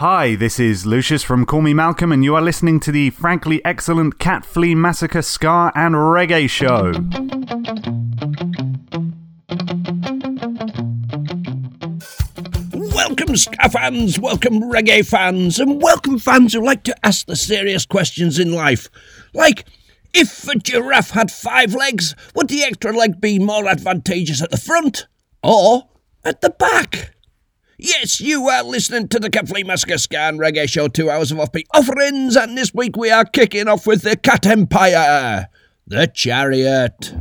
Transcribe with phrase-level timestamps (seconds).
[0.00, 3.62] Hi, this is Lucius from Call Me Malcolm, and you are listening to the frankly
[3.66, 6.92] excellent Cat Flea Massacre Ska and Reggae Show.
[12.94, 17.84] Welcome, ska fans, welcome, reggae fans, and welcome fans who like to ask the serious
[17.84, 18.88] questions in life.
[19.34, 19.66] Like,
[20.14, 24.56] if a giraffe had five legs, would the extra leg be more advantageous at the
[24.56, 25.08] front
[25.42, 25.90] or
[26.24, 27.16] at the back?
[27.82, 31.78] Yes, you are listening to the Flea Massacre Reggae Show, two hours of offbeat oh,
[31.78, 35.48] offerings, and this week we are kicking off with the Cat Empire,
[35.86, 37.14] the Chariot.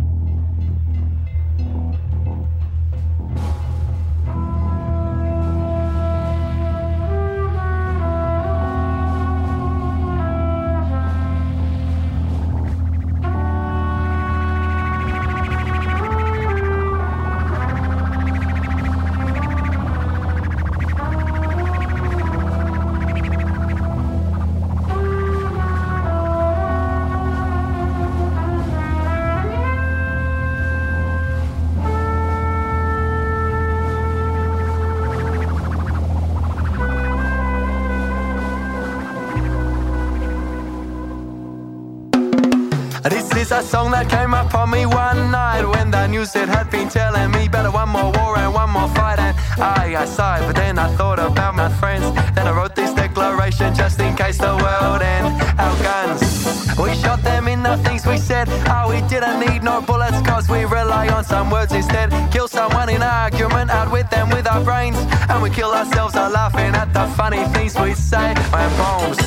[46.36, 49.20] It had been telling me better one more war and one more fight.
[49.20, 52.06] And I, I sighed, but then I thought about my friends.
[52.36, 55.28] Then I wrote this declaration just in case the world end.
[55.58, 56.22] Our guns,
[56.78, 58.48] we shot them in the things we said.
[58.68, 62.12] Oh, we didn't need no bullets cause we rely on some words instead.
[62.32, 64.98] Kill someone in argument, out with them with our brains.
[65.30, 68.34] And we kill ourselves are laughing at the funny things we say.
[68.54, 69.18] And bones.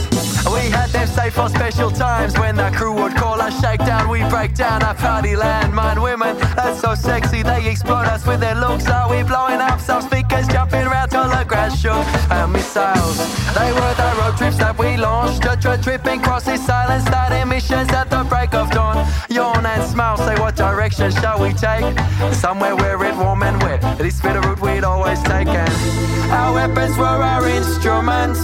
[0.46, 4.08] We had them safe for special times when the crew would call us shakedown.
[4.08, 6.36] We break down our party landmine women.
[6.56, 8.88] That's so sexy, they explode us with their looks.
[8.88, 12.04] Are we blowing up some speakers, jumping around till the grass shook?
[12.30, 13.18] Our missiles,
[13.54, 15.44] they were the road trips that we launched.
[15.44, 19.06] A tri- tripping crosses, silence, starting missions at the break of dawn.
[19.28, 21.86] Yawn and smile, say what direction shall we take?
[22.34, 23.98] Somewhere where it's warm and.
[23.98, 25.68] This of route we'd always taken.
[26.30, 28.40] Our weapons were our instruments,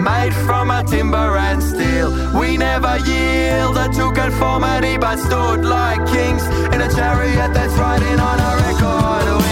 [0.00, 2.10] made from a timber and steel.
[2.38, 6.44] We never yielded to conformity, but stood like kings
[6.74, 9.47] in a chariot that's riding on a record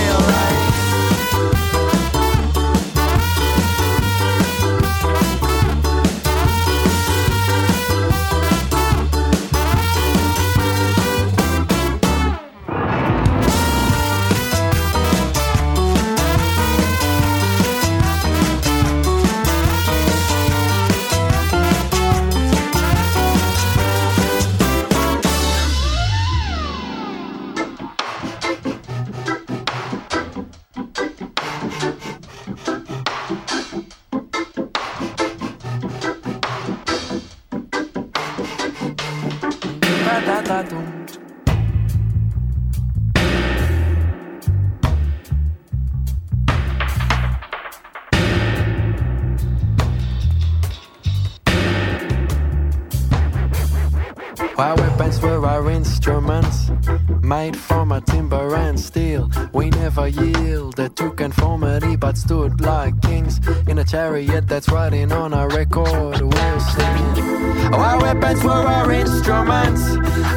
[57.26, 59.28] made from a timber and steel.
[59.52, 65.32] We never yielded to conformity, but stood like kings in a chariot that's riding on
[65.34, 67.74] a record wheel singing.
[67.74, 69.82] Our weapons were our instruments,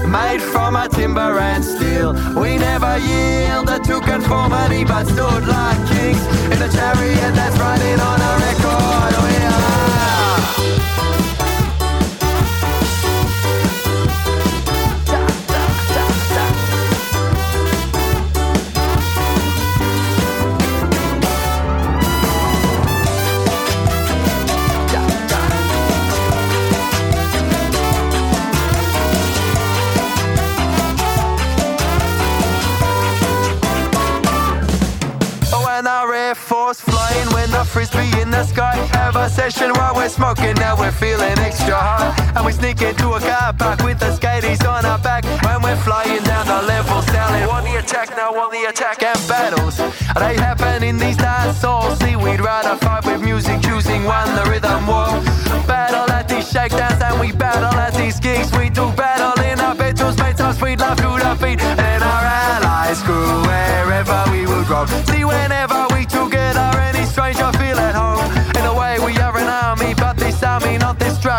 [0.07, 2.13] made from a timber and steel.
[2.41, 8.19] We never yielded to conformity, but stood like kings in a chariot that's riding on
[8.19, 9.68] a record oh, wheel.
[40.99, 42.13] Feeling extra high.
[42.35, 45.23] And we sneak into a car park with the skaties on our back.
[45.45, 49.01] When we're flying down the level, selling on the attack, now on the attack.
[49.01, 51.63] And battles, they happen in these nights.
[51.63, 55.09] All see, we'd rather fight with music, choosing one, the rhythm war.
[55.65, 58.51] Battle at these shakedowns, and we battle at these gigs.
[58.57, 61.61] We do battle in our bedrooms, mates, our sweet love to the feet.
[61.61, 64.87] And our allies grew wherever we would roam.
[65.07, 65.68] See, whenever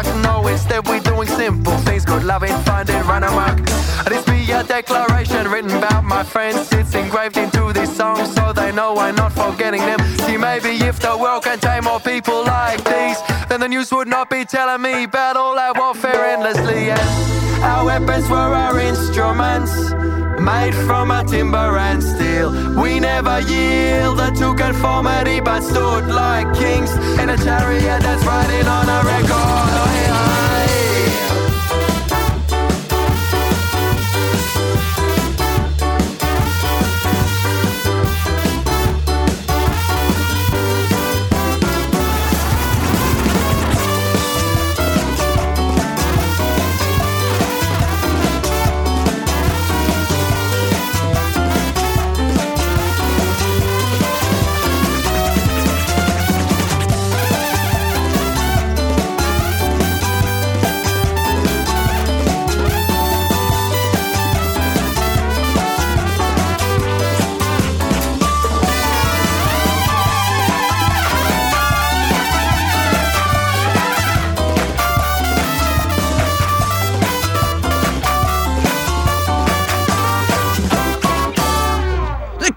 [0.02, 0.22] drug.
[0.22, 3.58] No, instead we do knowing simple things, good loving, finding, run amok.
[4.08, 6.72] This be a declaration written about my friends.
[6.72, 10.00] It's engraved into this song so they know I'm not forgetting them.
[10.24, 13.18] See, maybe if the world contained more people like these,
[13.50, 16.88] then the news would not be telling me about all that warfare endlessly.
[16.90, 19.72] And our weapons were our instruments
[20.40, 22.52] made from a timber and steel.
[22.80, 28.88] We never yielded to conformity, but stood like kings in a chariot that's riding on
[28.88, 29.28] a record.
[29.28, 30.49] Oh, yeah.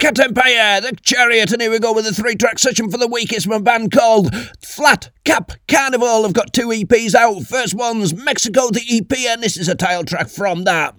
[0.03, 3.07] Cat Empire, The Chariot, and here we go with a three track session for the
[3.07, 3.31] week.
[3.31, 6.25] It's my band called Flat Cap Carnival.
[6.25, 7.43] I've got two EPs out.
[7.43, 10.95] First one's Mexico, the EP, and this is a title track from that.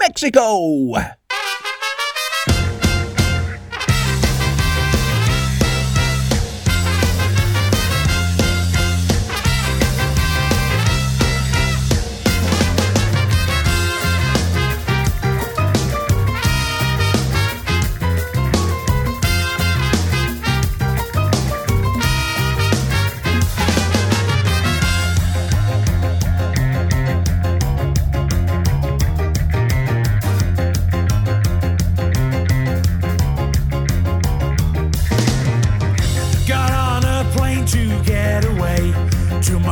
[0.00, 1.19] Mexico!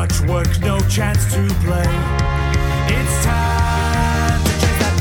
[0.03, 1.91] much work, no chance to play.
[2.97, 4.97] It's time to change that.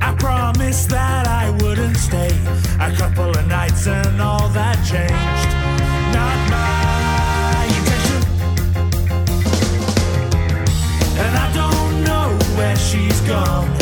[0.00, 2.30] I promised that I wouldn't stay.
[2.78, 5.50] A couple of nights and all that changed.
[6.16, 8.22] Not my intention.
[11.24, 13.75] And I don't know where she's gone.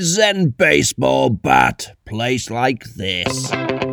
[0.00, 1.96] Zen Baseball Bat.
[2.04, 3.83] Place like this.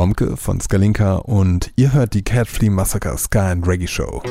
[0.00, 4.22] Romke von Skalinka und ihr hört die Cat Flea Massacre Sky and Reggae Show.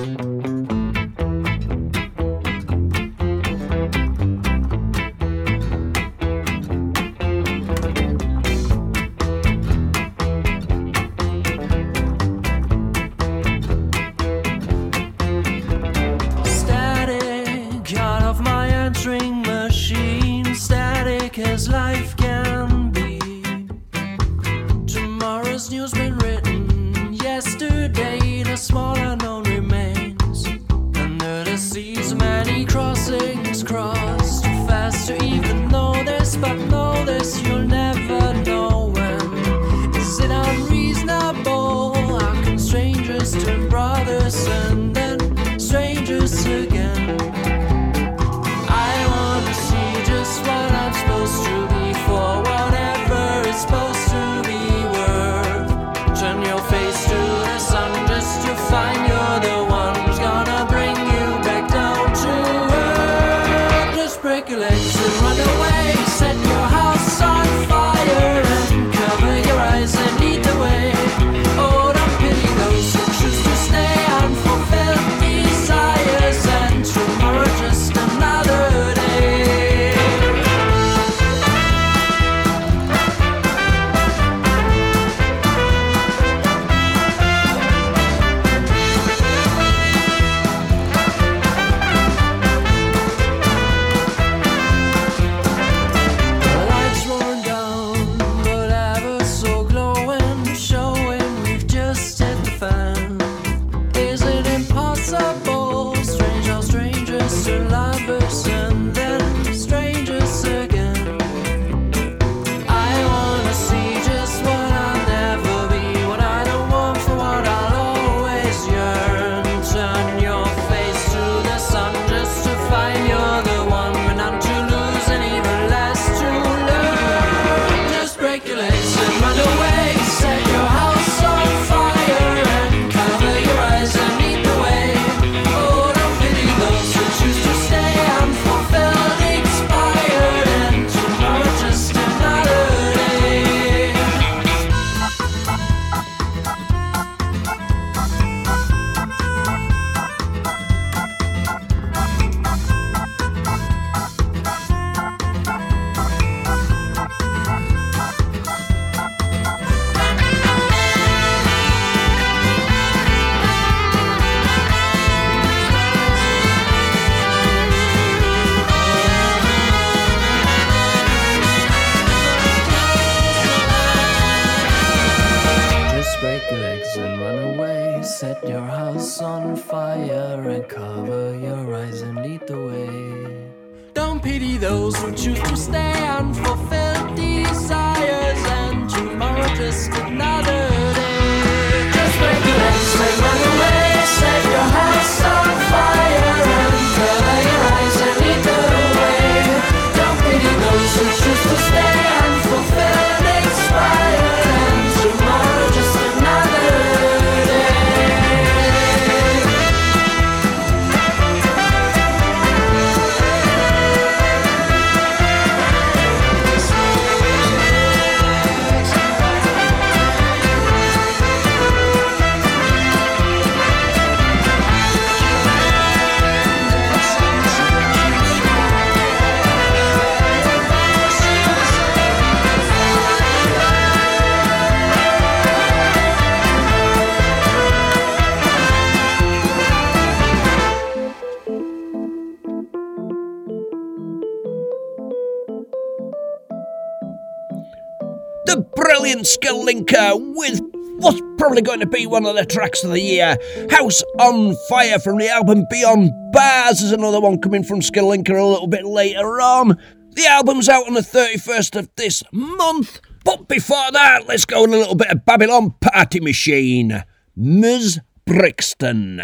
[249.22, 250.62] Skalinker with
[251.00, 253.38] what's probably going to be one of the tracks of the year.
[253.70, 258.46] House on Fire from the album Beyond Bars is another one coming from Skalinker a
[258.46, 259.78] little bit later on.
[260.12, 263.00] The album's out on the 31st of this month.
[263.24, 267.04] But before that, let's go on a little bit of Babylon Party Machine.
[267.36, 268.00] Ms.
[268.26, 269.22] Brixton.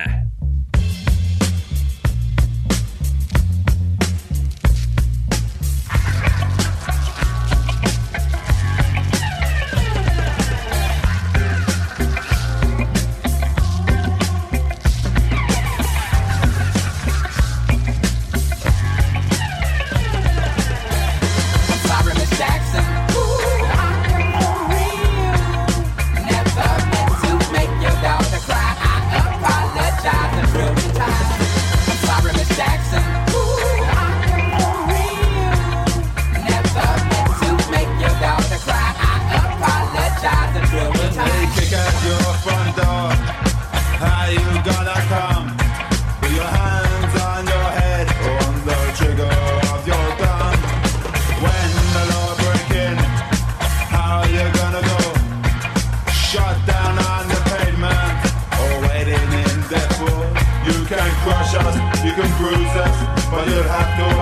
[63.35, 64.14] for you have to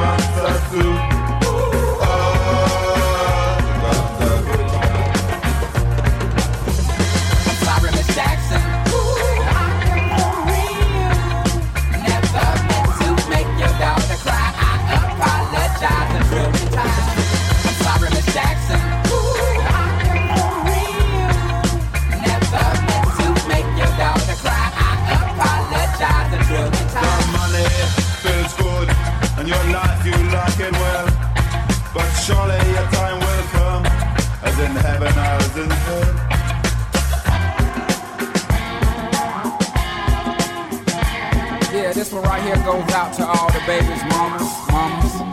[41.74, 45.33] Yeah, this one right here goes out to all the babies, mamas, mamas.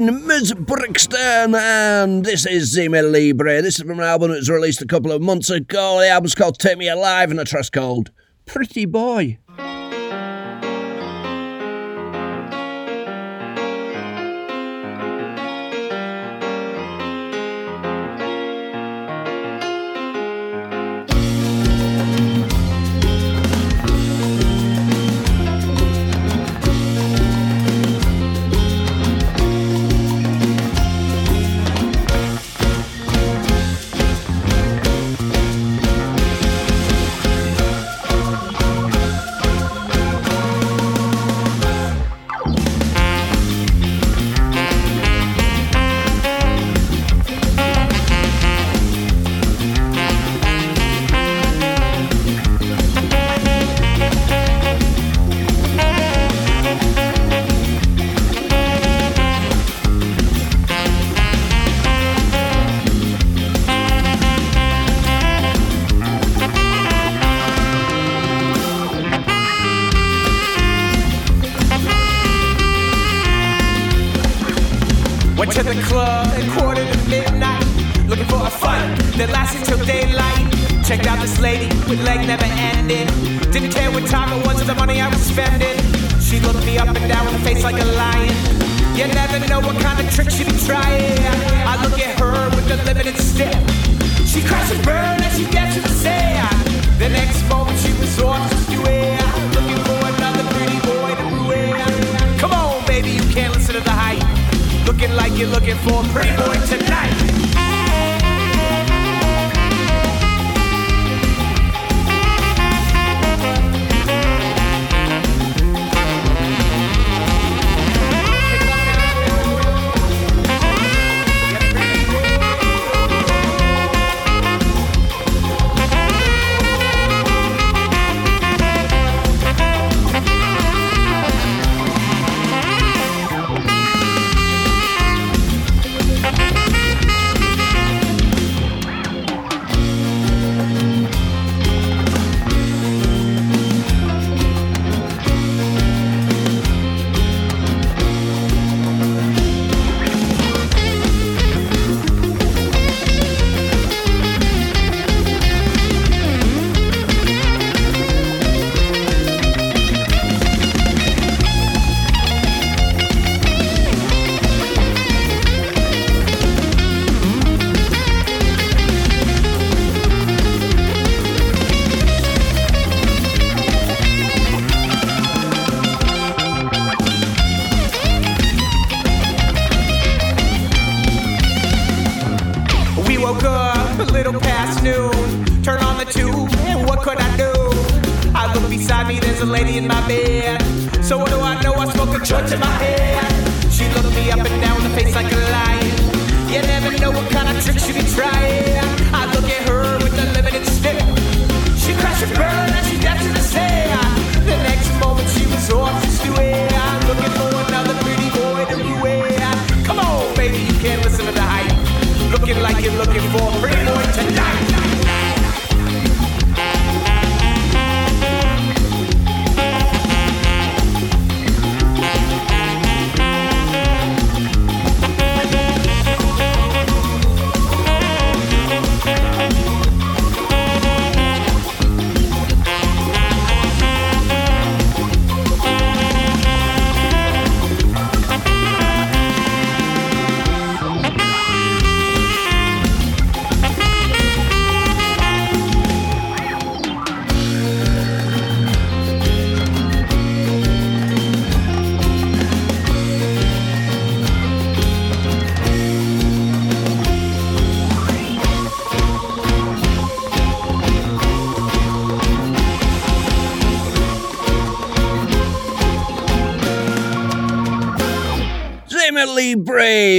[0.00, 0.54] been Ms.
[0.54, 3.62] Brixton, and this is Zima Libre.
[3.62, 5.98] This is from an album that was released a couple of months ago.
[5.98, 8.10] The album's called Take Me Alive, and the track's called
[8.46, 9.38] Pretty Boy.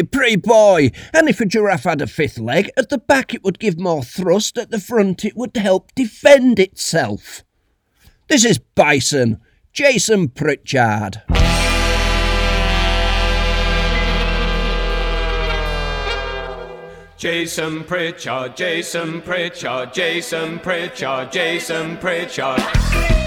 [0.04, 0.92] Pretty boy.
[1.14, 4.04] And if a giraffe had a fifth leg, at the back it would give more
[4.04, 7.44] thrust, at the front it would help defend itself.
[8.28, 9.40] This is Bison,
[9.74, 11.24] Jason Pritchard.
[17.18, 23.19] Jason Pritchard, Jason Pritchard, Jason Pritchard, Jason Pritchard.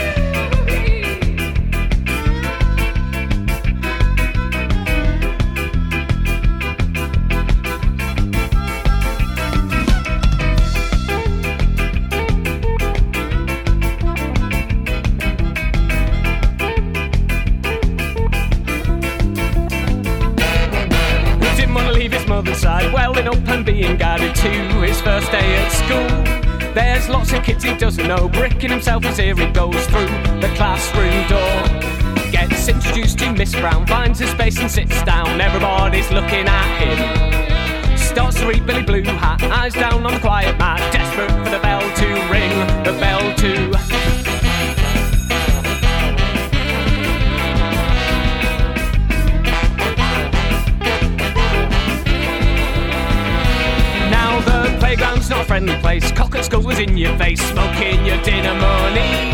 [27.02, 30.06] There's lots of kids he doesn't know, bricking himself as here he goes through
[30.38, 32.30] the classroom door.
[32.30, 35.40] Gets introduced to Miss Brown, finds a space and sits down.
[35.40, 37.98] Everybody's looking at him.
[37.98, 41.58] Starts to read Billy Blue Hat, eyes down on the quiet mat, desperate for the
[41.58, 43.71] bell to ring, the bell to.
[54.94, 56.12] Playground's not a friendly place.
[56.12, 59.32] Cock at school was in your face, smoking your dinner money.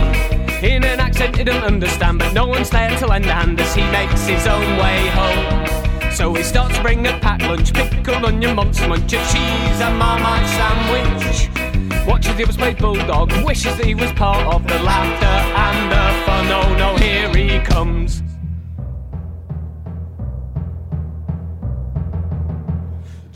[0.62, 3.74] In an accent he don't understand, but no one's there to lend a hand as
[3.74, 6.12] he makes his own way home.
[6.12, 9.98] So he starts to bring a packed lunch, pickled onion, monster munch, a cheese and
[9.98, 12.06] marmite sandwich.
[12.06, 15.26] Watches the others play bulldog, wishes that he was part of the laughter
[15.66, 16.46] and the fun.
[16.52, 18.22] Oh no, here he comes.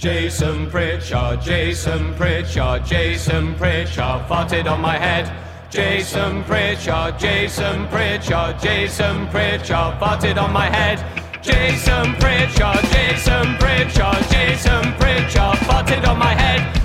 [0.02, 5.32] Jason Pritchard, Jason Pritchard, Jason Pritchard, farted on my head.
[5.70, 10.98] Jason Pritchard, Jason Pritchard, Jason Pritchard, farted on my head.
[11.40, 16.81] Jason Pritchard, Jason Pritchard, Jason Pritchard, farted on my head.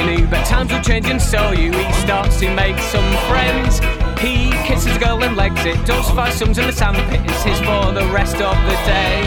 [0.00, 1.72] Are difficult when you're new, but times will change and so you.
[1.72, 3.80] He starts to make some friends.
[4.20, 5.84] He kisses a girl and legs it.
[5.86, 7.20] Does five sums in the sandpit.
[7.24, 9.22] It's his for the rest of the day.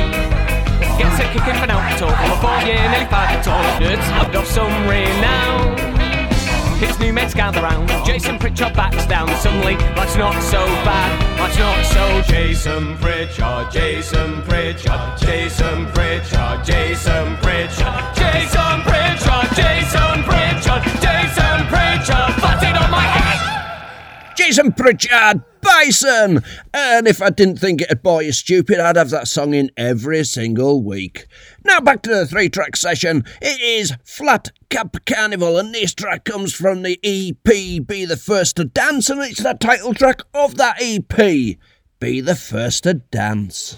[0.98, 2.18] Gets a kick in for now talk.
[2.18, 3.64] I'm four year, nearly five foot tall.
[3.80, 5.91] Nerds got some renown.
[6.82, 7.88] His new mates gather round.
[8.04, 9.28] Jason Pritchard backs down.
[9.38, 11.40] Suddenly, life's not so bad.
[11.40, 12.34] Life's not so.
[12.34, 22.82] Jason Pritchard, Jason Pritchard, Jason Pritchard, Jason Pritchard, Jason Pritchard, Jason Pritchard, Jason Pritchard, farted
[22.82, 23.21] on my head.
[24.36, 26.44] Jason Pritchard, Bison!
[26.74, 30.24] And if I didn't think it'd bore you stupid, I'd have that song in every
[30.24, 31.28] single week.
[31.64, 33.24] Now back to the three track session.
[33.42, 38.56] It is Flat Cap Carnival, and this track comes from the EP Be the First
[38.58, 41.58] to Dance, and it's the title track of that EP.
[42.00, 43.76] Be the First to Dance.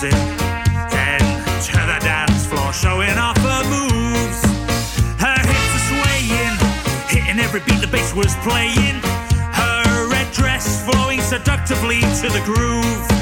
[0.00, 0.12] music.
[0.90, 4.42] Then to the dance floor, showing off her moves.
[5.18, 6.56] Her hips are swaying,
[7.08, 9.00] hitting every beat the bass was playing.
[9.54, 13.15] Her red dress flowing seductively to the groove.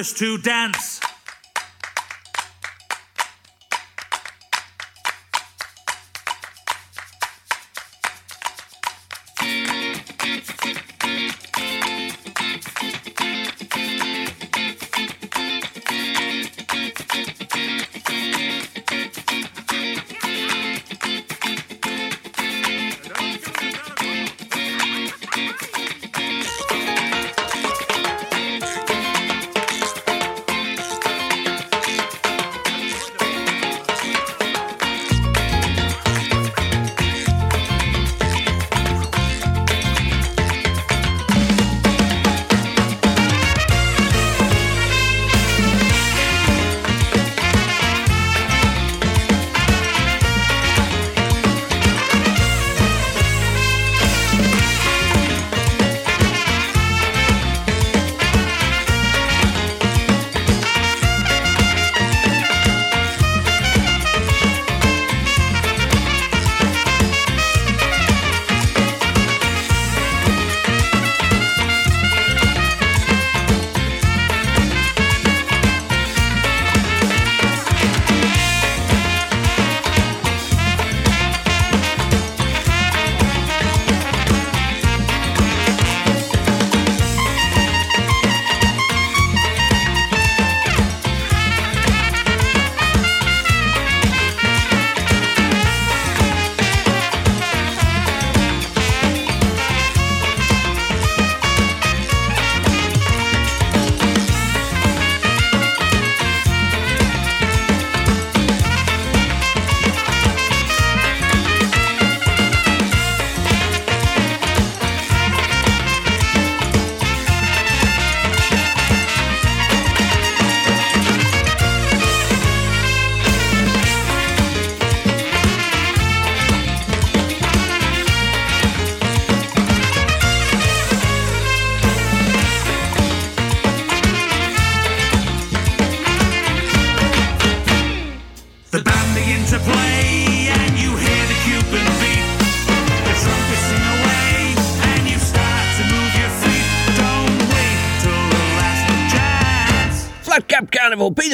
[0.00, 0.89] to dance.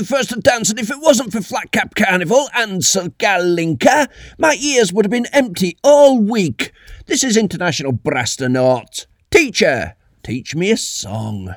[0.06, 4.92] first to dance, and if it wasn't for Flat Cap Carnival and Skalinka, my ears
[4.92, 6.72] would have been empty all week.
[7.06, 9.06] This is International Brass Brastonaut.
[9.30, 11.54] Teacher, teach me a song.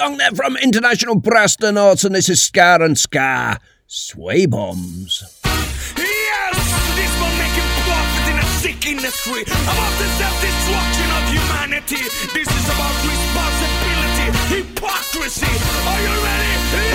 [0.00, 5.22] song there from International Brastonauts, and this is Scar and Scar, Sway Bombs.
[5.44, 6.56] Yes,
[6.96, 9.42] this will making profit in a sick industry.
[9.42, 12.00] About the self-destruction of humanity.
[12.32, 15.52] This is about responsibility, hypocrisy.
[15.84, 16.89] Are you ready?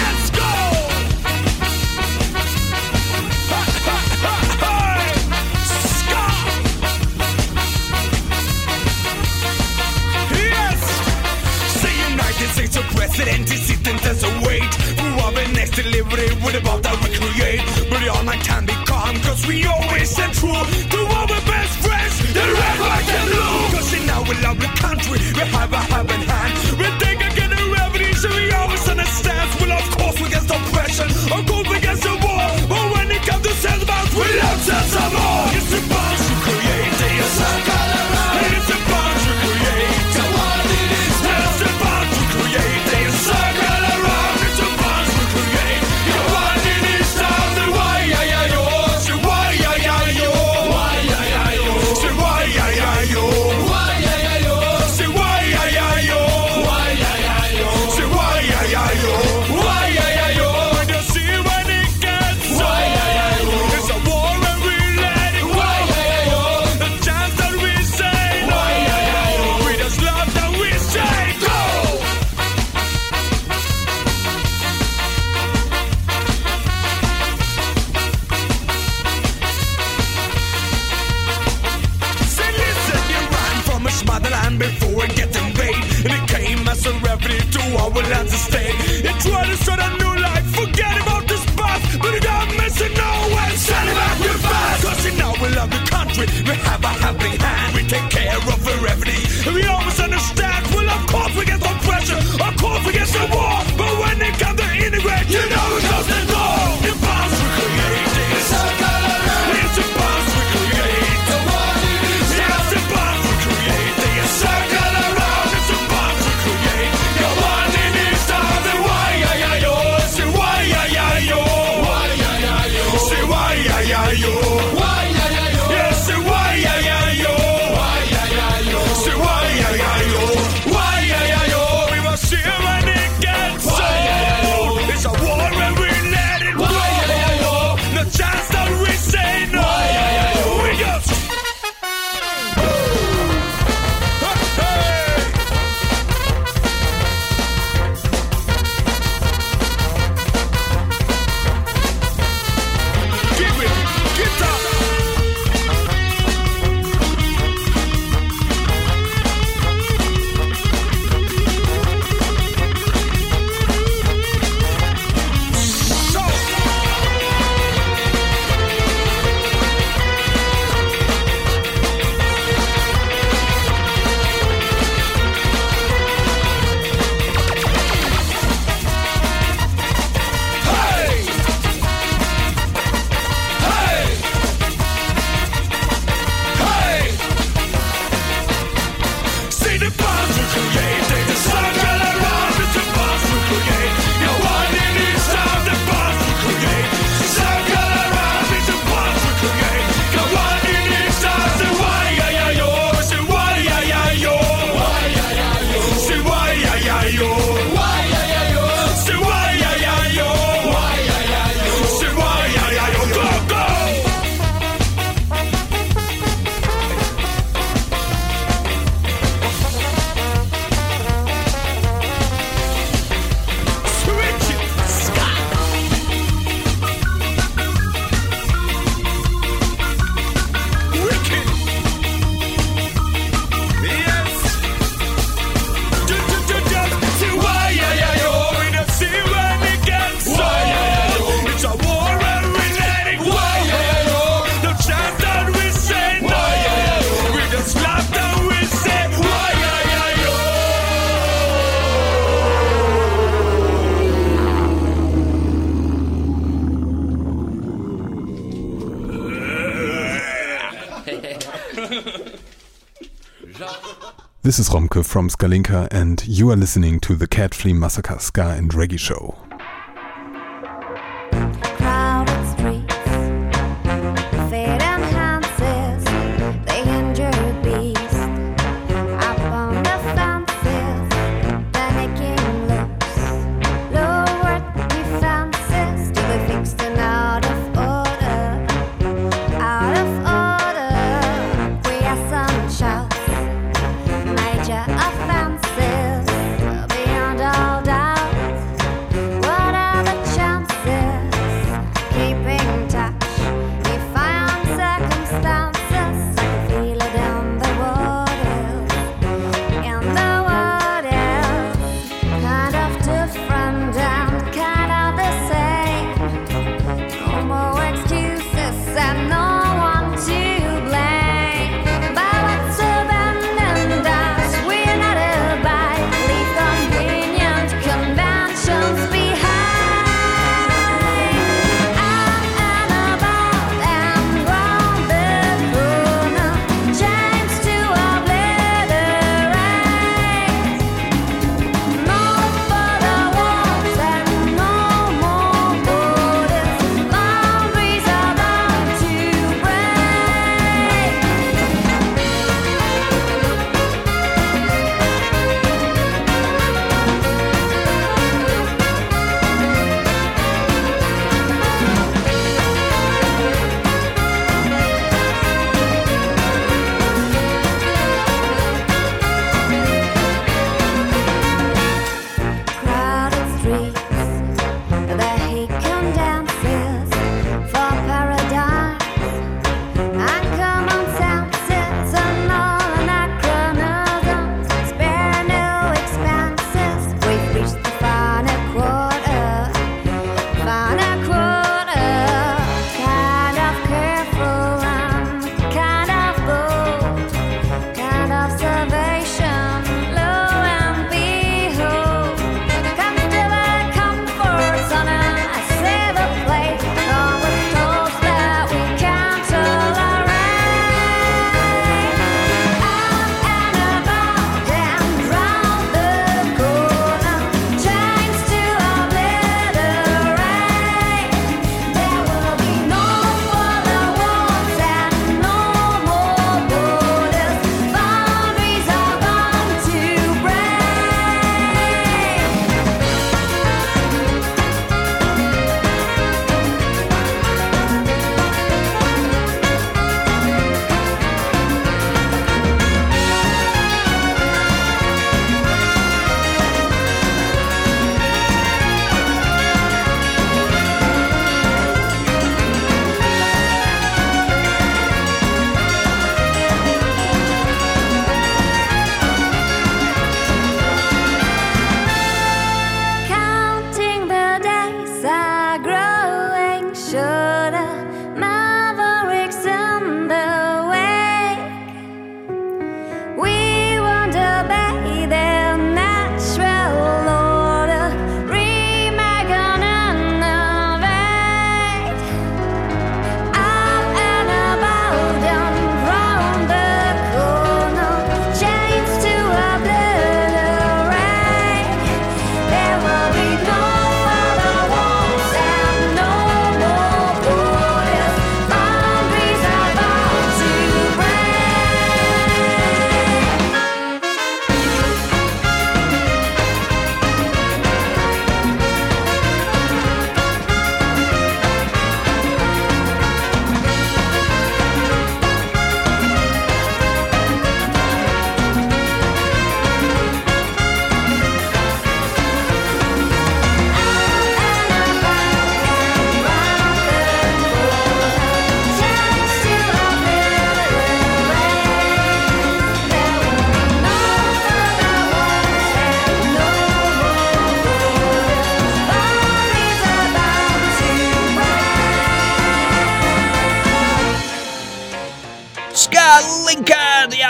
[264.56, 268.72] This is Romke from Skalinka, and you are listening to the Catflea Massacre Ska and
[268.72, 269.36] Reggae Show.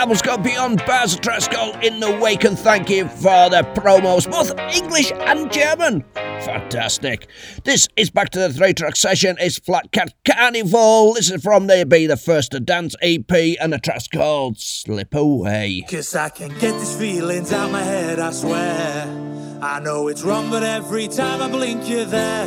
[0.06, 1.16] album's called Beyond Bars.
[1.16, 1.48] Track's
[1.84, 6.04] In the Wake, and thank you for the promos, both English and German.
[6.14, 7.26] Fantastic.
[7.64, 9.36] This is back to the three track session.
[9.40, 11.14] It's Flat Cap Carnival.
[11.14, 15.12] This is from the Be the First to Dance EP, and the track's called Slip
[15.12, 15.84] Away.
[15.90, 19.58] Cause I can get these feelings out my head, I swear.
[19.60, 22.46] I know it's wrong, but every time I blink, you're there.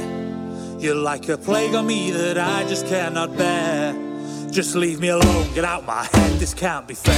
[0.80, 4.09] You're like a plague on me that I just cannot bear.
[4.52, 7.14] Just leave me alone, get out my head, this can't be fair.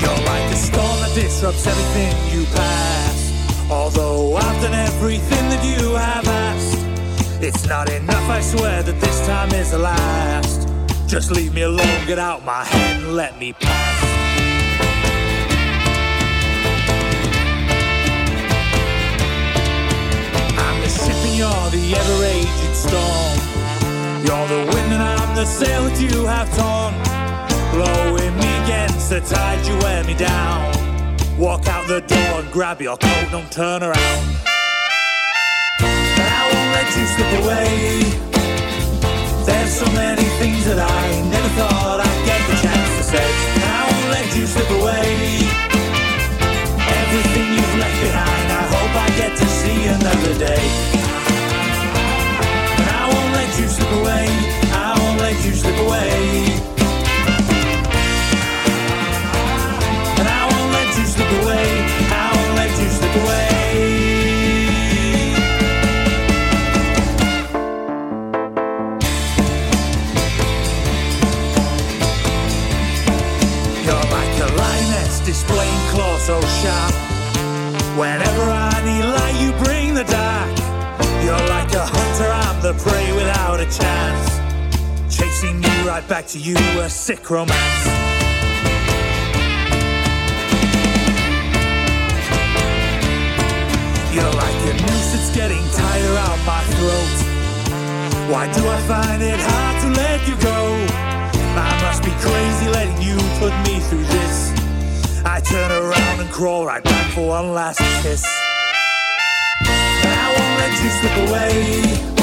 [0.00, 3.68] You're like a storm that disrupts everything you pass.
[3.70, 9.26] Although I've done everything that you have asked, it's not enough, I swear that this
[9.26, 10.68] time is the last.
[11.06, 13.97] Just leave me alone, get out my head and let me pass.
[21.38, 23.38] You're the ever raging storm.
[24.26, 26.92] You're the wind and I'm the sail that you have torn.
[27.70, 30.66] Blowing me against the tide, you wear me down.
[31.38, 34.22] Walk out the door and grab your coat, don't turn around.
[35.78, 38.02] And I won't let you slip away.
[39.46, 43.28] There's so many things that I never thought I'd get the chance to say.
[43.54, 45.06] And I won't let you slip away.
[46.98, 50.88] Everything you've left behind, I hope I get to see another day.
[53.58, 54.26] You slip away.
[54.72, 56.10] I won't let you slip away.
[60.18, 61.66] And I won't let you slip away.
[62.10, 63.48] I won't let you slip away.
[73.84, 76.94] You're like a lioness displaying claws so sharp.
[77.98, 79.27] Whenever I need light,
[82.72, 85.16] the prey without a chance.
[85.16, 87.84] Chasing you right back to you, a sick romance.
[94.12, 97.16] You're like a noose that's getting tighter out my throat.
[98.30, 100.60] Why do I find it hard to let you go?
[101.56, 104.52] I must be crazy letting you put me through this.
[105.24, 108.26] I turn around and crawl right back for one last kiss.
[109.64, 112.17] And I won't let you slip away.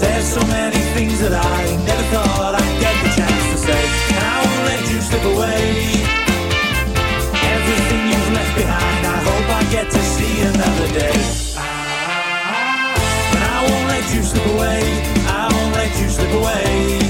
[0.00, 3.82] There's so many things that I never thought I'd get the chance to say.
[4.14, 5.62] And I won't let you slip away.
[7.54, 11.18] Everything you've left behind, I hope I get to see another day.
[13.34, 14.80] And I won't let you slip away.
[15.26, 17.02] I won't let you slip away.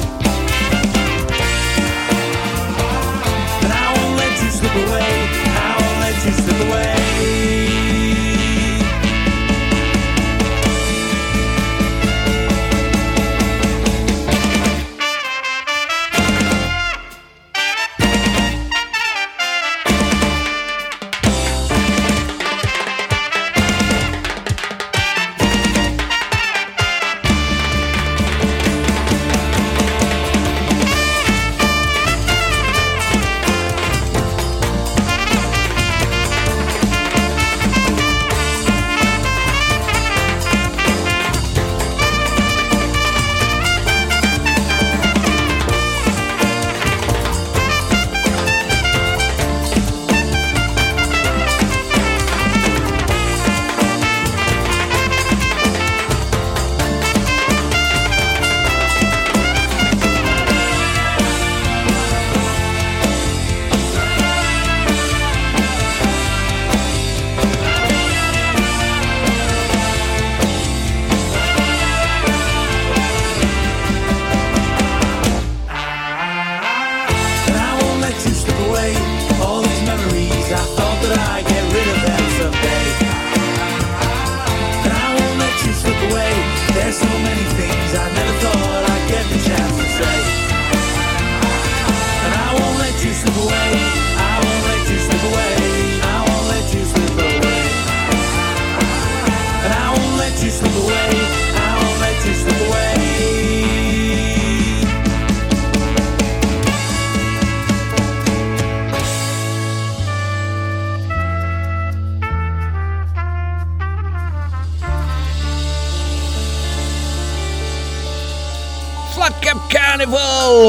[3.65, 5.18] And I won't let you slip away.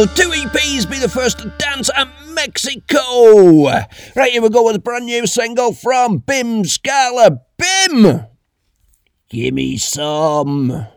[0.06, 3.66] Two EPs be the first to dance at Mexico!
[4.16, 7.41] Right, here we go with a brand new single from Bim Skala.
[7.58, 8.26] Bim!
[9.30, 10.88] Gimme some.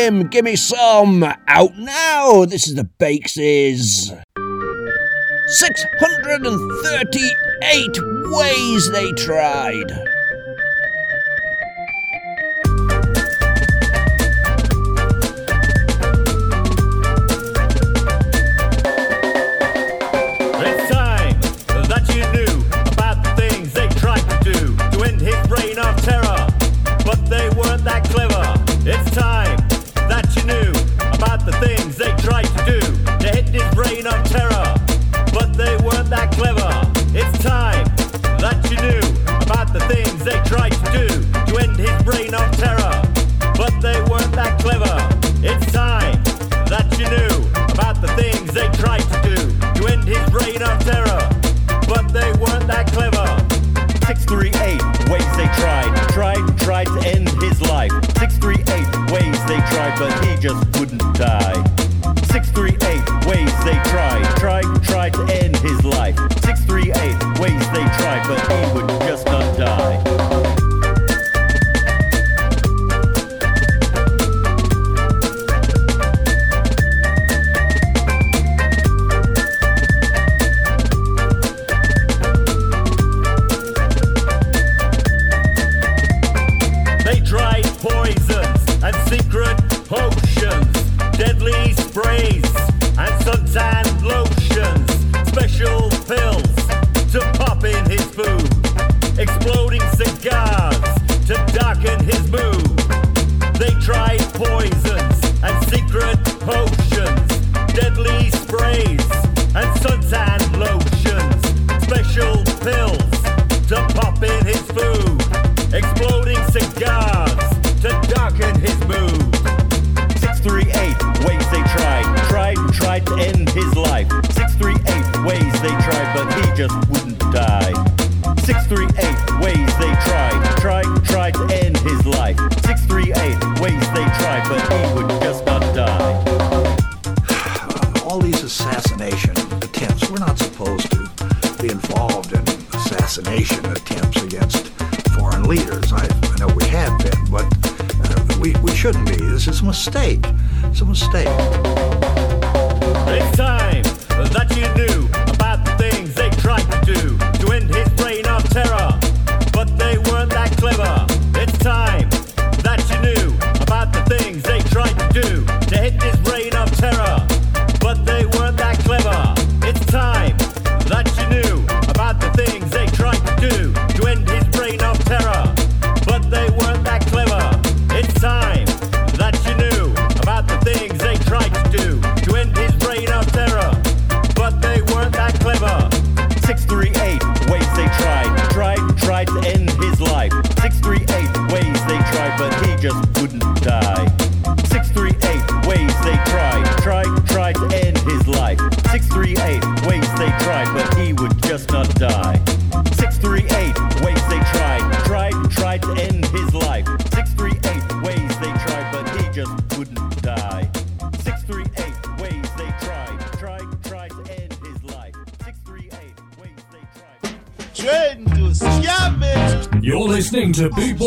[0.00, 1.22] Give me some!
[1.46, 2.46] Out now!
[2.46, 4.10] This is the Bakeses!
[5.46, 7.98] 638
[8.32, 9.89] ways they tried.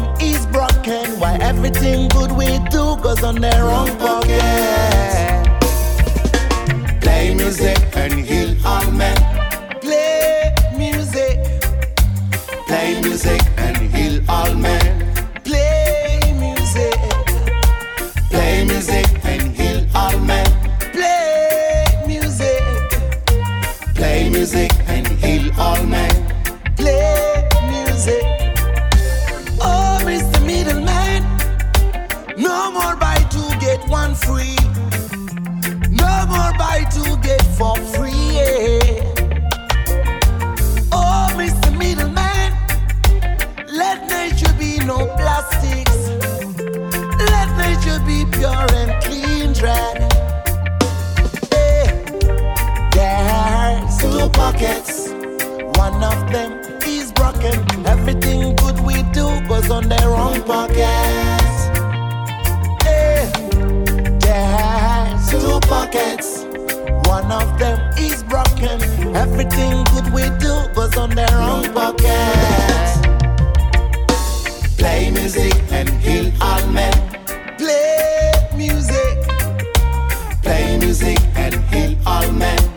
[0.00, 1.18] system is broken.
[1.20, 4.40] Why everything good we do goes on their own pocket.
[7.00, 9.16] Play music and heal all men.
[9.80, 11.38] Play music.
[12.66, 14.79] Play music and heal all men.
[48.40, 49.98] pure and clean dread.
[51.52, 51.84] Hey,
[52.94, 55.10] there's two pockets,
[55.76, 56.50] one of them
[56.86, 57.54] is broken.
[57.86, 61.50] Everything good we do goes on the wrong pocket.
[62.82, 63.30] Hey,
[64.24, 66.44] there's two pockets,
[67.14, 68.80] one of them is broken.
[69.14, 72.30] Everything good we do goes on the wrong pocket.
[74.78, 77.09] Play music and heal all men
[80.80, 82.69] music and heal all men.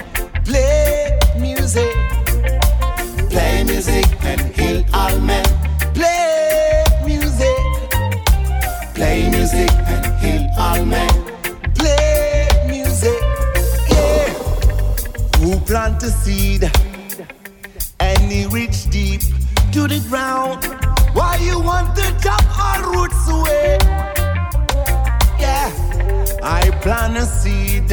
[26.84, 27.90] plant a seed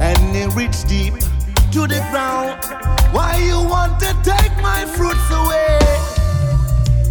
[0.00, 1.14] and it reach deep
[1.70, 2.50] to the ground.
[3.14, 5.78] Why you want to take my fruits away?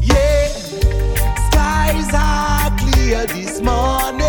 [0.01, 0.47] Yeah,
[1.47, 4.22] skies are clear this morning.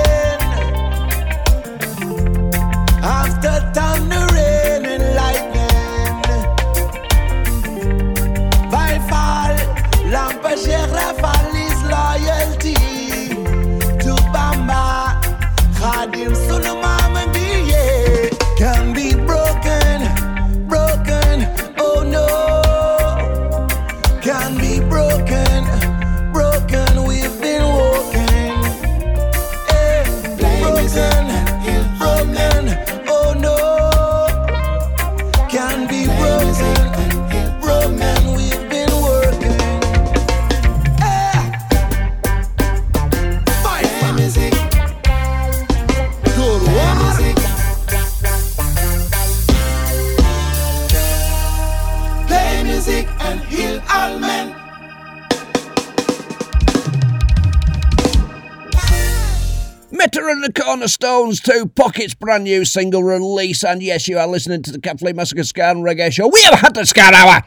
[60.81, 63.65] The Stones 2 Pockets, brand new single release.
[63.65, 66.29] And yes, you are listening to the Catflea Massacre Ska and Reggae Show.
[66.29, 67.43] We have had the Ska Hour!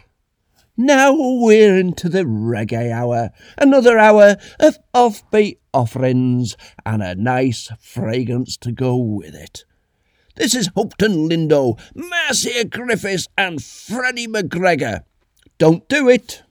[0.77, 3.31] Now we're into the Reggae Hour.
[3.57, 6.55] Another hour of offbeat offerings
[6.85, 9.65] and a nice fragrance to go with it.
[10.35, 15.01] This is Hopeton Lindo, Marcia Griffiths, and Freddie McGregor.
[15.57, 16.43] Don't do it!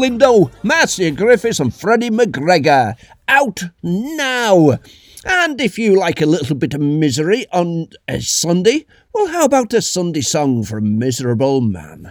[0.00, 2.94] Lindo, Marcia Griffiths, and Freddie McGregor.
[3.28, 4.78] Out now!
[5.26, 9.74] And if you like a little bit of misery on a Sunday, well, how about
[9.74, 12.10] a Sunday song from Miserable Man?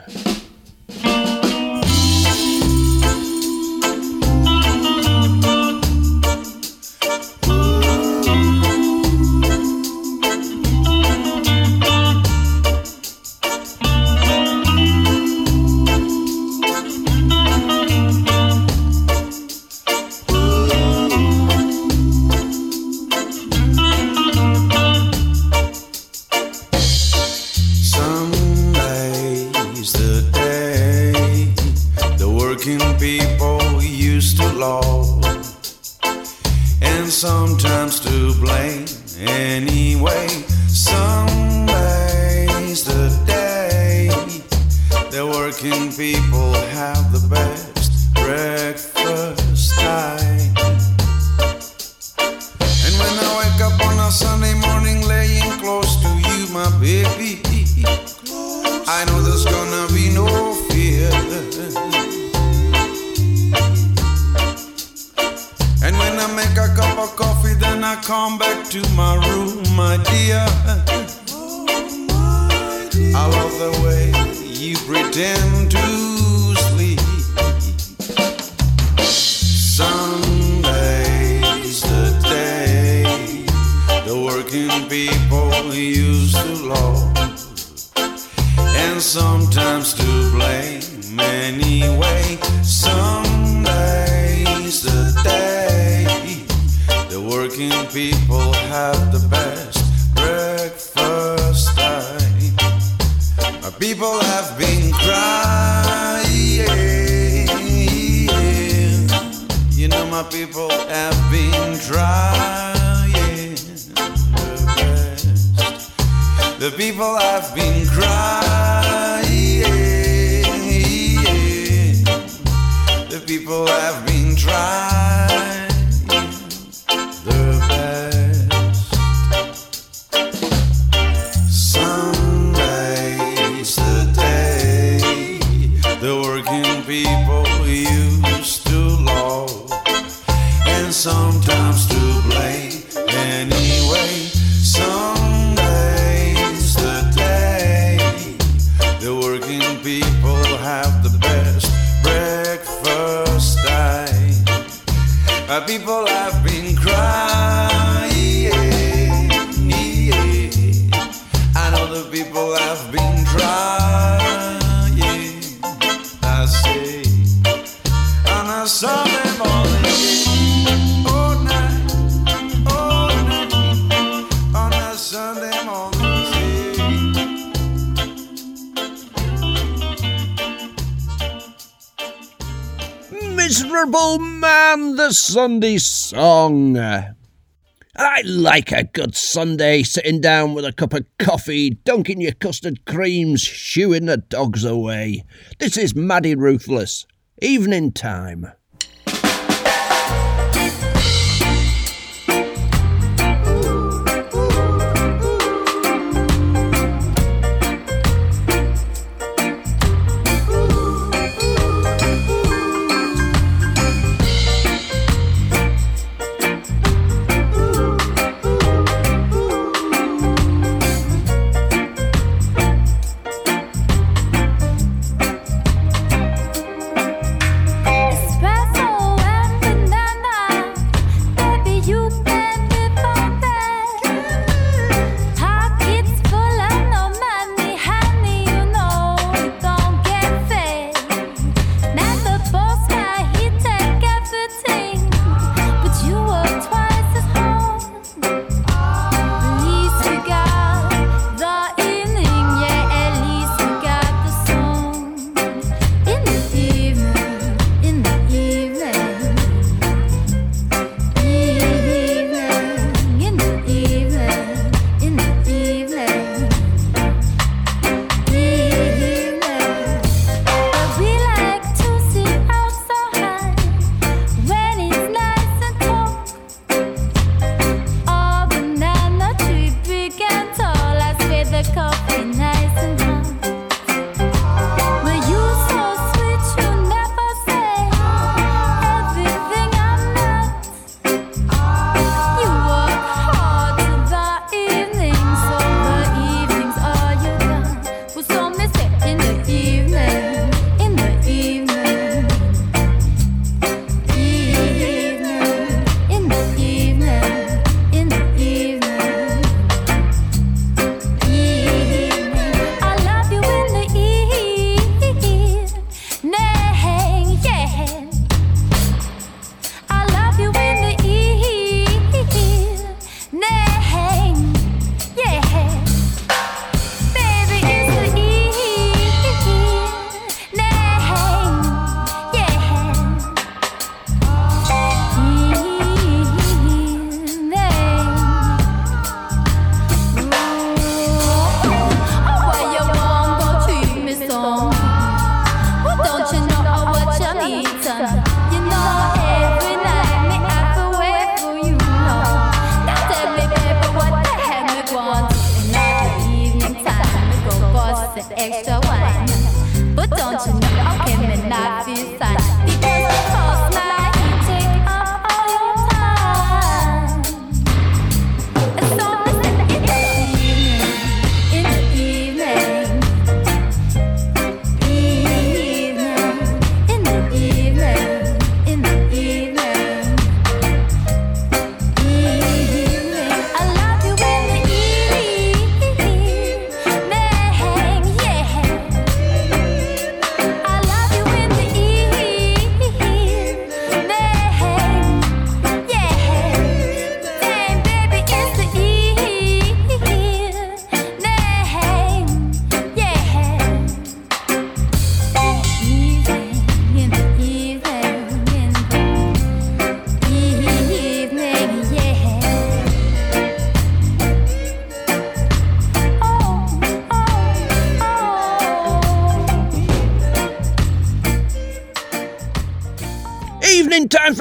[188.59, 193.39] like a good Sunday, sitting down with a cup of coffee, dunking your custard creams,
[193.39, 195.23] shooing the dogs away.
[195.59, 197.05] This is Maddie Ruthless,
[197.41, 198.51] evening time.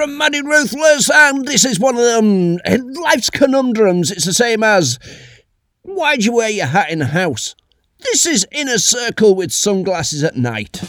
[0.09, 4.11] from Ruthless, and this is one of them eh, life's conundrums.
[4.11, 4.99] It's the same as
[5.83, 7.55] why'd you wear your hat in the house?
[8.01, 10.81] This is Inner Circle with sunglasses at night.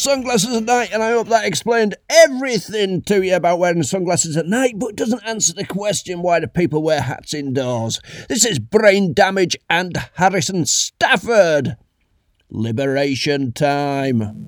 [0.00, 4.46] sunglasses at night, and I hope that explained everything to you about wearing sunglasses at
[4.46, 8.00] night, but doesn't answer the question why do people wear hats indoors.
[8.28, 11.76] This is Brain Damage and Harrison Stafford.
[12.48, 14.39] Liberation time.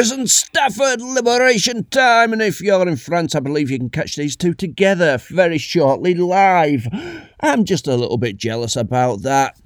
[0.00, 2.32] Harrison Stafford, Liberation Time.
[2.32, 6.14] And if you're in France, I believe you can catch these two together very shortly
[6.14, 6.88] live.
[7.40, 9.60] I'm just a little bit jealous about that.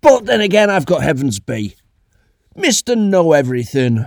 [0.00, 1.76] But then again, I've got Heavens Be,
[2.56, 2.98] Mr.
[2.98, 4.04] Know Everything.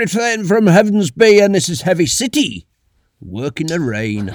[0.00, 2.66] refrain from Heaven's Bay, and this is Heavy City.
[3.20, 4.34] Work in the rain.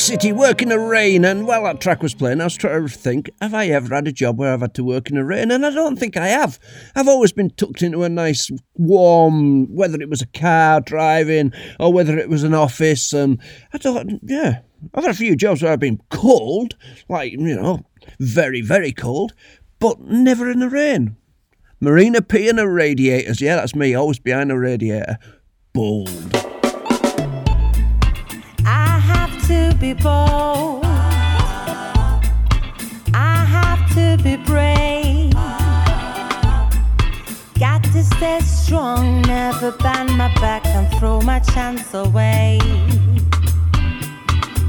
[0.00, 1.24] City, Work in the Rain.
[1.24, 4.08] And while that track was playing, I was trying to think, have I ever had
[4.08, 5.50] a job where I've had to work in the rain?
[5.50, 6.58] And I don't think I have.
[6.96, 11.92] I've always been tucked into a nice, warm, whether it was a car driving or
[11.92, 13.12] whether it was an office.
[13.12, 13.38] And
[13.74, 14.60] I thought, yeah,
[14.94, 16.76] I've had a few jobs where I've been cold,
[17.08, 17.84] like, you know,
[18.18, 19.32] very, very cold,
[19.78, 21.16] but never in the rain.
[21.78, 23.40] Marina P and the radiators.
[23.40, 25.18] Yeah, that's me, always behind the radiator.
[25.72, 26.39] Bold.
[29.80, 30.84] Be bold.
[33.14, 35.32] I have to be brave.
[37.58, 42.58] Got to stay strong, never bend my back and throw my chance away.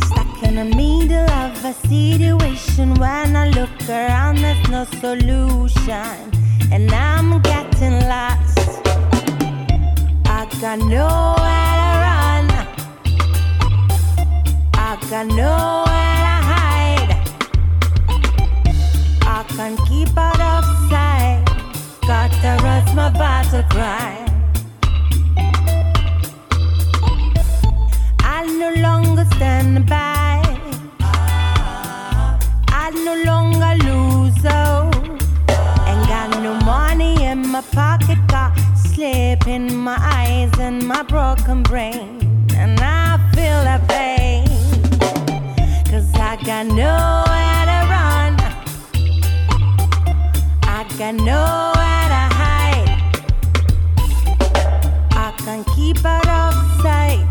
[0.05, 6.31] Stuck in the middle of a situation when I look around, there's no solution,
[6.71, 8.79] and I'm getting lost.
[10.25, 11.80] I got nowhere
[14.91, 17.11] I got nowhere to hide.
[19.21, 21.45] I can't keep out of sight.
[22.05, 24.27] Got to rest my battle cry.
[28.19, 30.41] I no longer stand by.
[32.67, 34.43] I no longer lose.
[34.43, 34.91] Oh,
[35.87, 38.17] ain't got no money in my pocket.
[38.27, 42.45] Got sleep in my eyes and my broken brain.
[42.57, 44.40] And I feel the pain.
[46.51, 48.33] Got nowhere to run.
[50.63, 52.91] I got nowhere to hide.
[55.11, 57.23] I can't keep out of sight.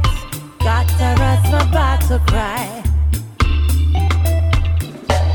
[0.60, 2.82] Got to rest my battle cry.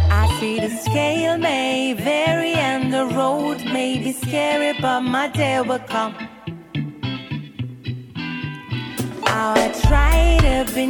[0.09, 5.61] I see the scale may vary and the road may be scary, but my day
[5.61, 6.15] will come.
[9.37, 10.85] I try to be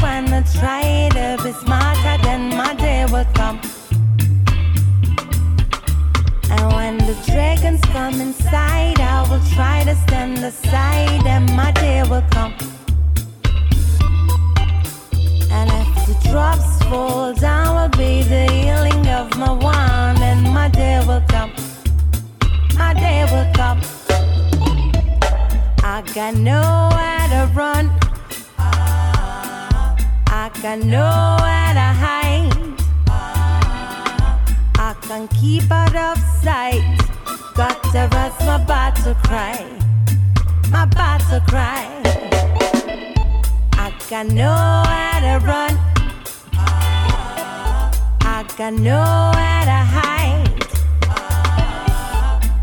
[0.00, 3.60] when I try to be smarter, then my day will come.
[6.48, 12.02] And when the dragons come inside, I will try to stand aside, and my day
[12.02, 12.54] will come.
[15.50, 20.68] And if the drops fall down, will be the healing of my wand, and my
[20.68, 21.52] day will come.
[22.76, 23.80] My day will come.
[25.82, 27.11] I got no to
[27.54, 27.90] run.
[28.58, 29.96] Ah,
[30.28, 32.52] I got nowhere to hide.
[33.08, 36.82] Ah, I can keep out of sight.
[37.54, 39.66] Got to rest my battle cry.
[40.70, 41.86] My battle cry.
[43.74, 45.74] I got nowhere to run.
[46.54, 47.90] Ah,
[48.22, 50.62] I got nowhere to hide.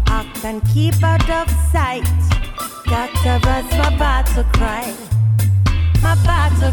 [0.07, 2.38] I can keep out of sight.
[2.89, 3.61] Got to my
[4.51, 4.93] cry.
[6.01, 6.15] My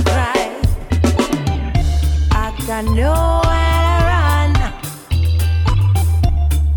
[0.03, 0.45] cry.
[2.33, 4.53] I got nowhere to run.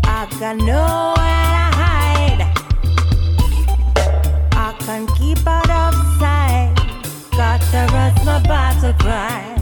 [0.04, 2.42] I got nowhere to hide.
[4.52, 6.74] I can keep out of sight.
[7.32, 8.40] Got to my
[8.98, 9.56] cry.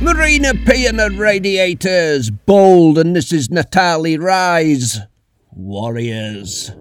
[0.00, 2.30] Marina P and the Radiators.
[2.30, 2.98] Bold.
[2.98, 4.98] And this is Natalie Rise.
[5.60, 6.72] Warriors.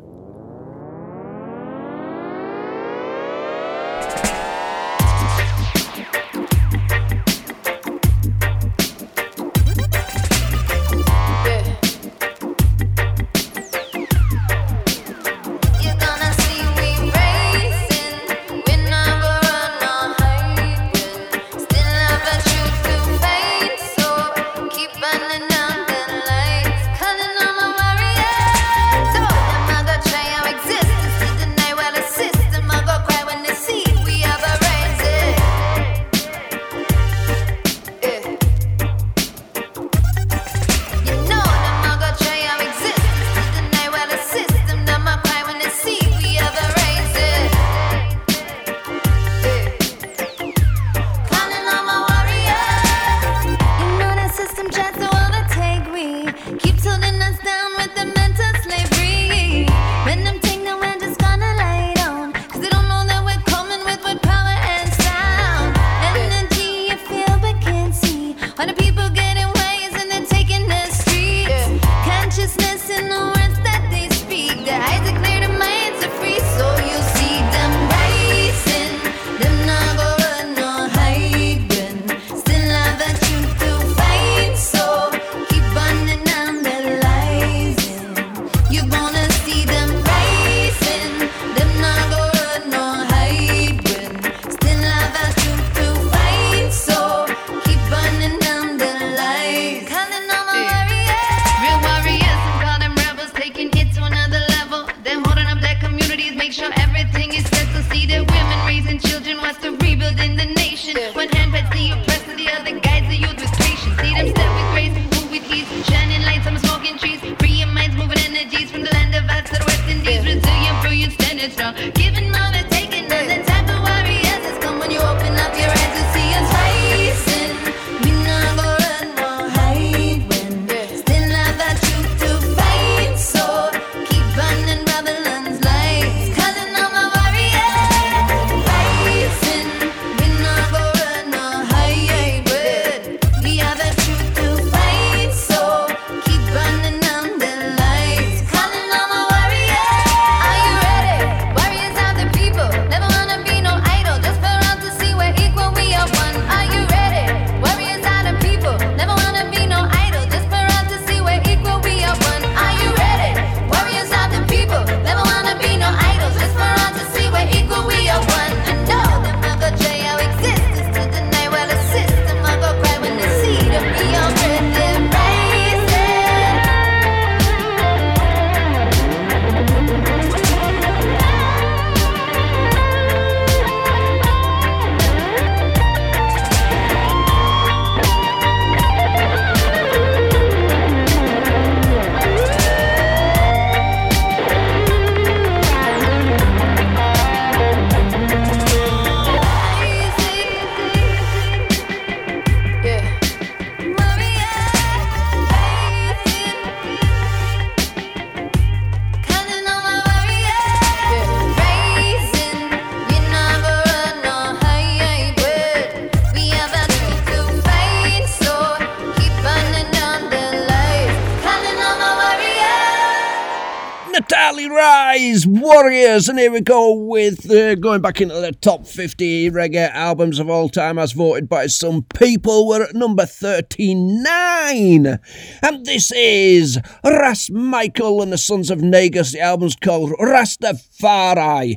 [226.20, 230.38] listeners, and here we go with uh, going back into the top 50 reggae albums
[230.38, 232.68] of all time as voted by some people.
[232.68, 239.32] We're at number 39, and this is Ras Michael and the Sons of Negus.
[239.32, 241.76] The album's called Rastafari.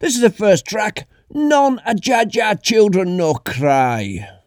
[0.00, 4.41] This is the first track, None a Jah Jah Children No Cry.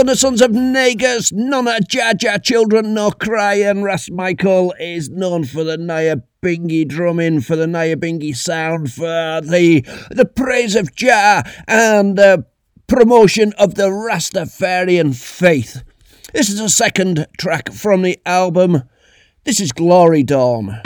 [0.00, 3.82] are the sons of Negus, none are Jah Jah children nor crying.
[3.82, 9.04] Ras Michael is known for the Nyabingi drumming, for the Nyabingi sound, for
[9.42, 12.46] the the praise of Jah and the
[12.86, 15.82] promotion of the Rastafarian faith.
[16.32, 18.84] This is the second track from the album.
[19.44, 20.80] This is Glory Dawn.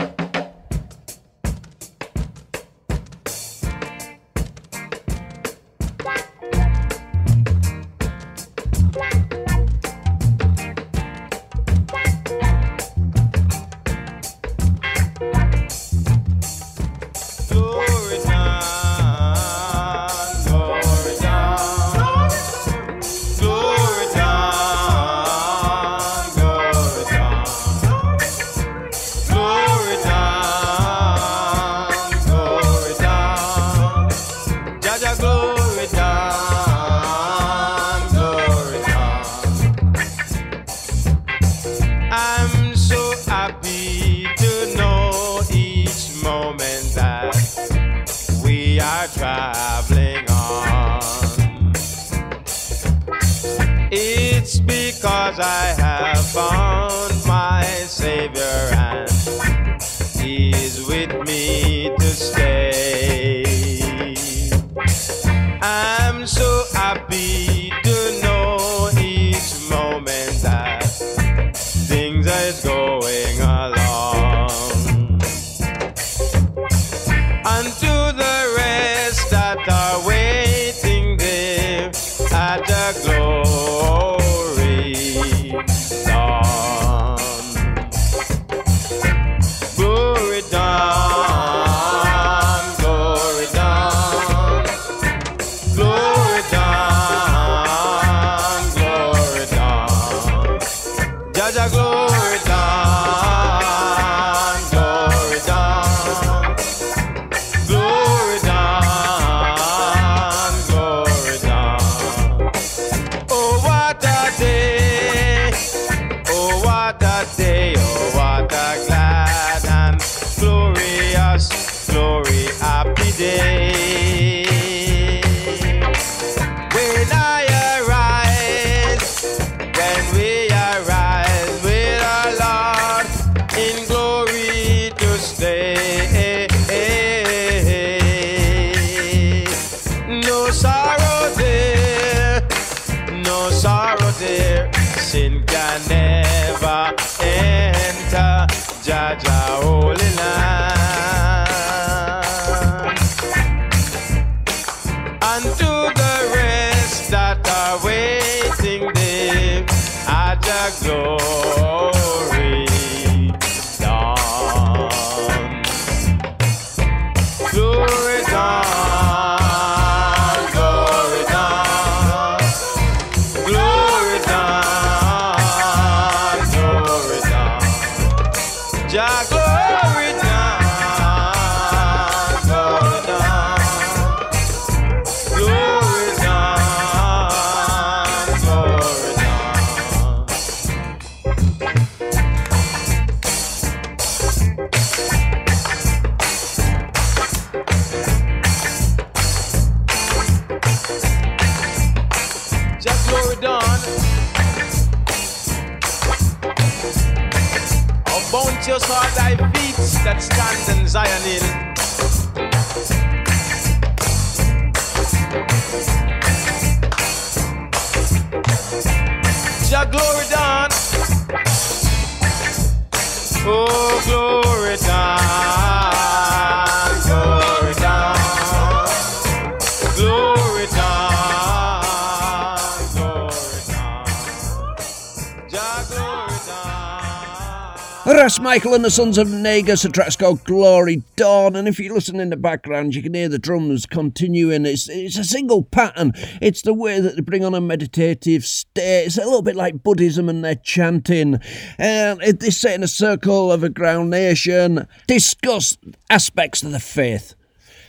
[238.44, 242.20] Michael and the Sons of Negus, the track's called Glory Dawn, and if you listen
[242.20, 244.66] in the background, you can hear the drums continuing.
[244.66, 246.12] It's, it's a single pattern.
[246.42, 249.06] It's the way that they bring on a meditative state.
[249.06, 251.40] It's a little bit like Buddhism and their chanting.
[251.78, 255.78] And it- they sit in a circle of a groundation, discuss
[256.10, 257.34] aspects of the faith.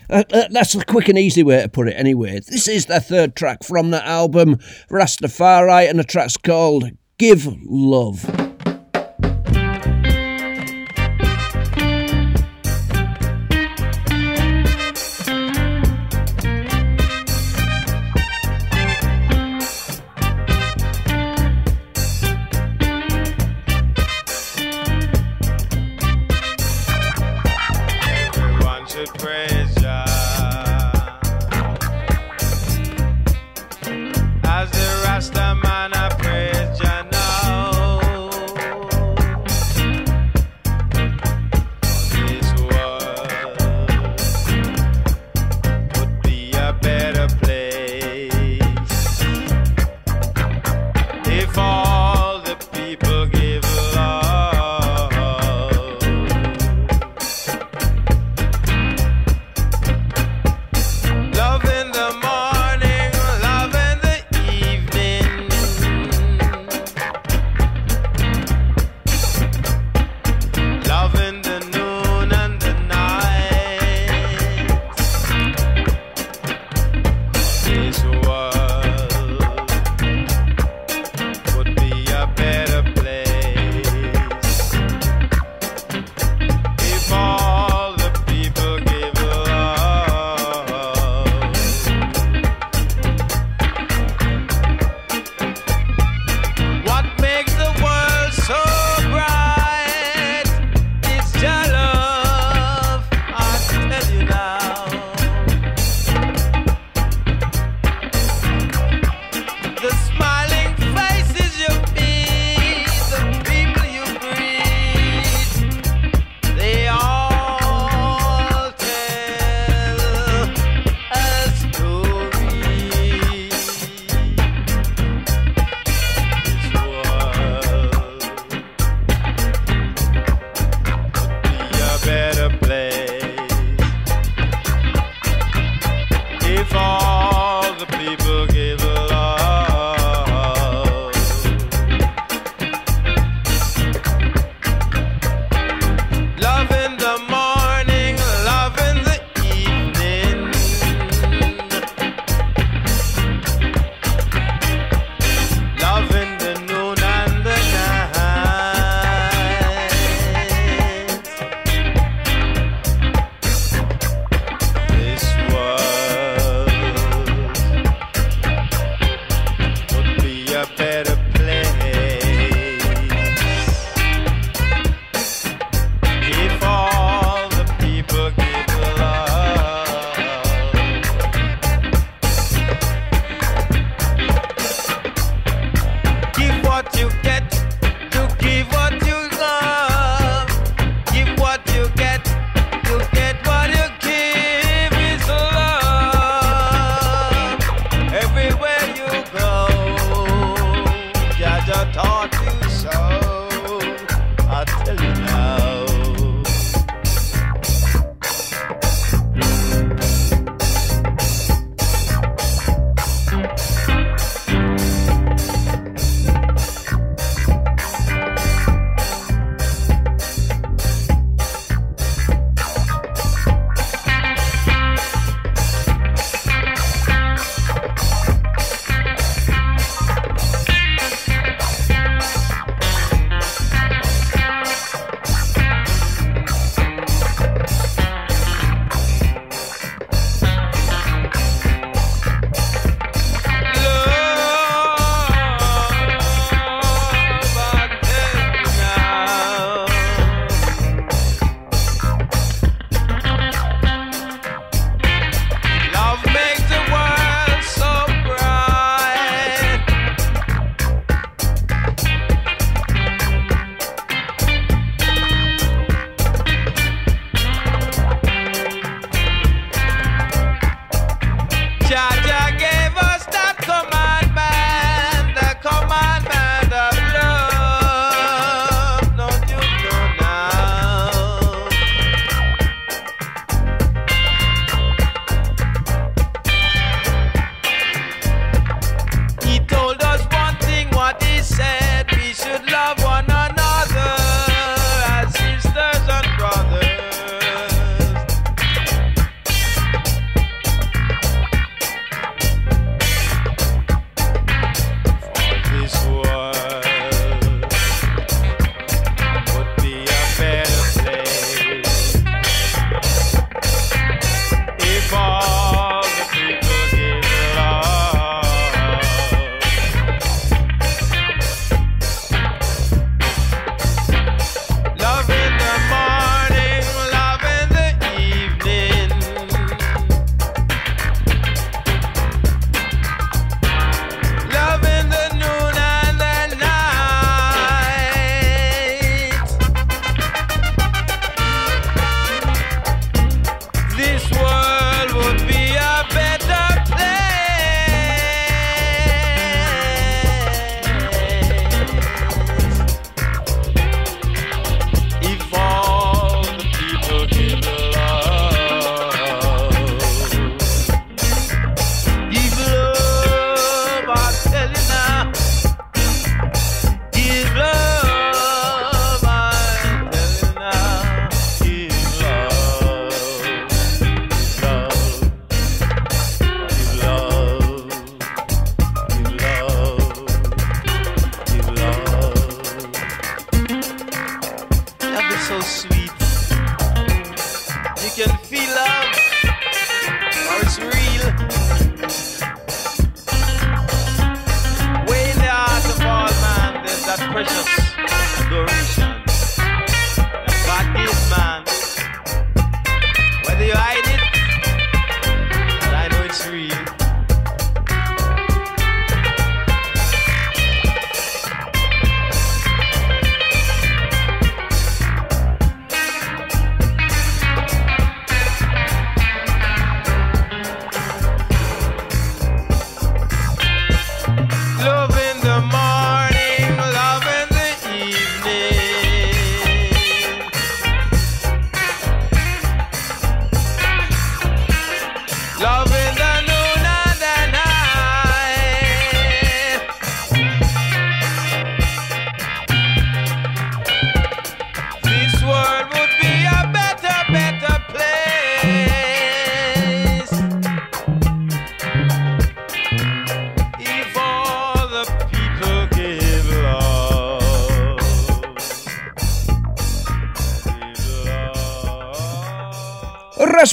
[0.10, 2.40] Uh, uh, that's the quick and easy way to put it, anyway.
[2.40, 4.56] This is the third track from the album
[4.90, 8.45] Rastafari, and the track's called Give Love.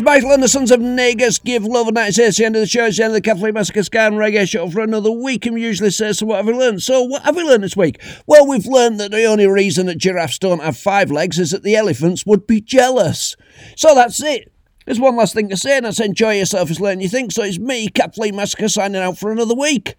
[0.02, 2.28] Michael and the Sons of Negus give love, and that is it.
[2.28, 2.86] It's the end of the show.
[2.86, 5.46] It's the end of the Catflea Massacre Ska and Reggae show for another week.
[5.46, 6.82] And we usually say, So, what have we learned?
[6.82, 8.00] So, what have we learned this week?
[8.26, 11.62] Well, we've learned that the only reason that giraffes don't have five legs is that
[11.62, 13.36] the elephants would be jealous.
[13.76, 14.52] So, that's it.
[14.84, 17.32] There's one last thing to say, and that's enjoy yourself as learn you think.
[17.32, 19.94] So, it's me, Catflea Massacre, signing out for another week.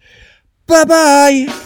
[0.66, 1.63] Bye bye.